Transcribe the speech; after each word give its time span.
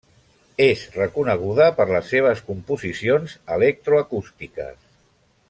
És 0.63 0.85
reconeguda 0.95 1.67
per 1.81 1.87
les 1.91 2.09
seves 2.13 2.41
composicions 2.49 3.37
electroacústiques. 3.59 4.83